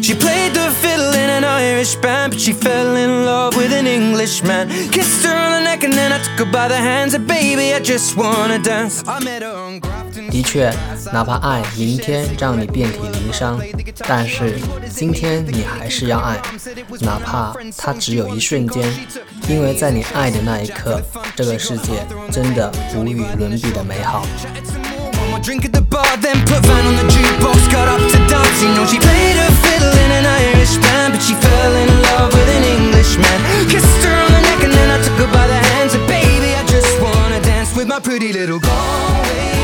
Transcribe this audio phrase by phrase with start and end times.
[0.00, 3.86] She played the fiddle in an Irish band, but she fell in love with an
[3.86, 4.68] Englishman.
[4.90, 7.14] Kissed her on the neck and then I took her by the hands.
[7.14, 9.02] And baby, I just wanna dance.
[9.06, 10.30] I met her on Grafton.
[10.30, 10.72] 的确，
[11.12, 13.60] 哪怕爱明天让你遍体鳞伤，
[14.06, 14.58] 但是
[14.94, 16.40] 今天你还是要爱，
[17.00, 18.84] 哪怕它只有一瞬间，
[19.48, 21.00] 因为在你爱的那一刻，
[21.34, 24.26] 这个世界真的无与伦比的美好。
[25.12, 26.37] One more drink at the bar, then
[37.98, 39.57] my pretty little Galway